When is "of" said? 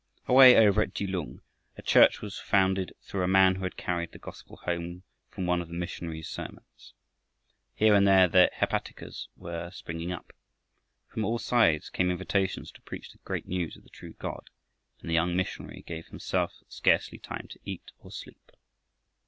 5.61-5.67, 13.77-13.83